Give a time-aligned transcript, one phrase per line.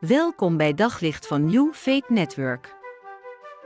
[0.00, 2.76] Welkom bij Daglicht van New Faith Network.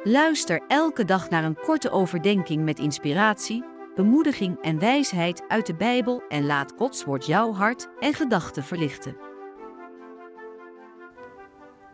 [0.03, 3.65] Luister elke dag naar een korte overdenking met inspiratie,
[3.95, 9.17] bemoediging en wijsheid uit de Bijbel en laat Gods woord jouw hart en gedachten verlichten.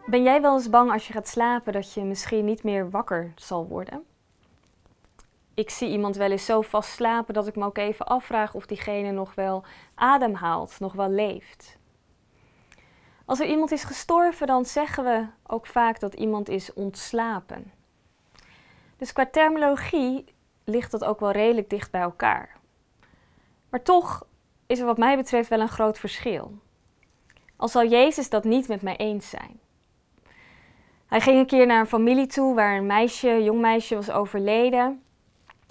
[0.06, 3.32] Ben jij wel eens bang als je gaat slapen dat je misschien niet meer wakker
[3.34, 4.02] zal worden?
[5.54, 8.66] Ik zie iemand wel eens zo vast slapen dat ik me ook even afvraag of
[8.66, 9.64] diegene nog wel
[9.94, 11.79] ademhaalt, nog wel leeft.
[13.30, 17.72] Als er iemand is gestorven, dan zeggen we ook vaak dat iemand is ontslapen.
[18.96, 20.24] Dus qua terminologie
[20.64, 22.56] ligt dat ook wel redelijk dicht bij elkaar.
[23.68, 24.26] Maar toch
[24.66, 26.58] is er wat mij betreft wel een groot verschil.
[27.56, 29.60] Al zal Jezus dat niet met mij eens zijn.
[31.06, 34.10] Hij ging een keer naar een familie toe waar een meisje, een jong meisje was
[34.10, 35.02] overleden.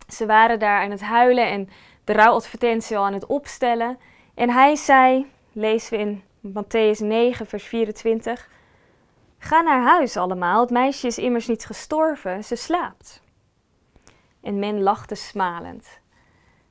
[0.08, 1.70] Ze waren daar aan het huilen en
[2.04, 3.98] de rouwadvertentie al aan het opstellen.
[4.34, 8.50] En hij zei, lezen we in Matthäus 9, vers 24.
[9.38, 13.22] Ga naar huis allemaal, het meisje is immers niet gestorven, ze slaapt.
[14.42, 16.00] En men lachte smalend.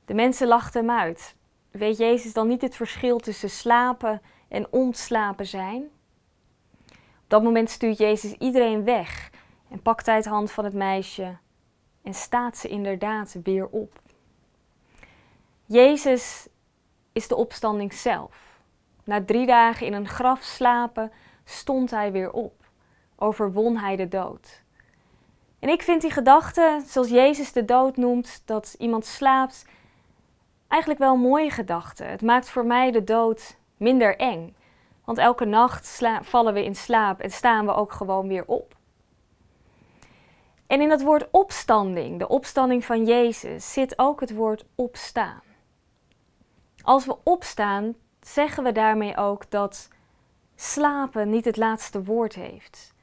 [0.05, 1.35] De mensen lachten hem uit.
[1.71, 5.83] Weet Jezus dan niet het verschil tussen slapen en ontslapen zijn?
[7.23, 9.29] Op dat moment stuurt Jezus iedereen weg
[9.69, 11.37] en pakt hij het hand van het meisje
[12.03, 14.01] en staat ze inderdaad weer op.
[15.65, 16.47] Jezus
[17.11, 18.48] is de opstanding zelf.
[19.09, 21.11] Na drie dagen in een graf slapen
[21.43, 22.53] stond hij weer op.
[23.15, 24.63] Overwon hij de dood.
[25.59, 29.65] En ik vind die gedachte, zoals Jezus de dood noemt, dat iemand slaapt,
[30.67, 32.03] eigenlijk wel een mooie gedachte.
[32.03, 34.55] Het maakt voor mij de dood minder eng.
[35.05, 38.75] Want elke nacht vallen we in slaap en staan we ook gewoon weer op.
[40.67, 45.41] En in het woord opstanding, de opstanding van Jezus, zit ook het woord opstaan.
[46.81, 49.87] Als we opstaan, zeggen we daarmee ook dat
[50.55, 52.93] slapen niet het laatste woord heeft.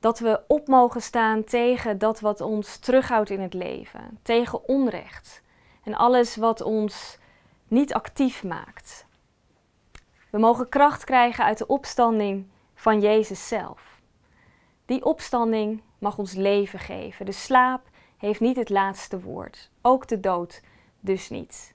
[0.00, 5.42] Dat we op mogen staan tegen dat wat ons terughoudt in het leven, tegen onrecht
[5.84, 7.18] en alles wat ons
[7.68, 9.06] niet actief maakt.
[10.30, 14.00] We mogen kracht krijgen uit de opstanding van Jezus zelf.
[14.86, 17.26] Die opstanding mag ons leven geven.
[17.26, 20.62] De slaap heeft niet het laatste woord, ook de dood
[21.00, 21.74] dus niet.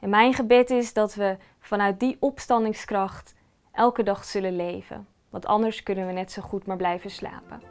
[0.00, 3.34] En mijn gebed is dat we vanuit die opstandingskracht
[3.72, 5.06] elke dag zullen leven.
[5.30, 7.62] Want anders kunnen we net zo goed maar blijven slapen.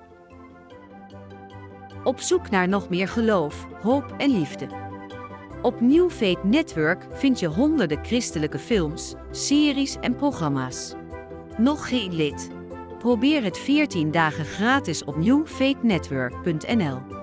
[2.03, 4.67] Op zoek naar nog meer geloof, hoop en liefde.
[5.61, 10.94] Op New Faith Network vind je honderden christelijke films, series en programma's.
[11.57, 12.49] Nog geen lid?
[12.99, 17.16] Probeer het 14 dagen gratis op newfaithnetwork.nl.